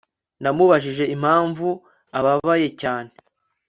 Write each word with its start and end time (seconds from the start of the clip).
Namubajije 0.41 1.03
impamvu 1.15 1.67
ababaye 2.17 2.67
cyane 2.81 3.11